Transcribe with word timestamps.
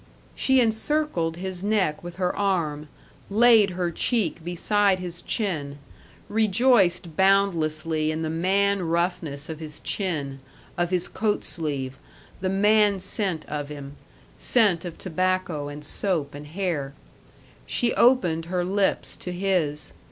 She 0.33 0.59
encircled 0.59 1.37
his 1.37 1.63
neck 1.63 2.03
with 2.03 2.15
her 2.15 2.35
arm, 2.35 2.87
laid 3.29 3.69
her 3.71 3.91
cheek 3.91 4.43
beside 4.43 4.97
his 4.97 5.21
chin, 5.21 5.77
rejoiced 6.27 7.15
boundlessly 7.15 8.09
in 8.09 8.23
the 8.23 8.29
man 8.31 8.81
roughness 8.81 9.47
of 9.47 9.59
his 9.59 9.79
chin, 9.79 10.39
of 10.75 10.89
his 10.89 11.07
coat 11.07 11.43
sleeve, 11.43 11.99
the 12.39 12.49
man 12.49 12.99
scent 12.99 13.45
of 13.45 13.69
him 13.69 13.95
scent 14.39 14.85
of 14.85 14.97
tobacco 14.97 15.67
and 15.67 15.85
soap 15.85 16.33
and 16.33 16.47
hair. 16.47 16.95
She 17.67 17.93
opened 17.93 18.45
her 18.45 18.63
lips 18.65 19.15
to 19.17 19.31
his. 19.31 19.93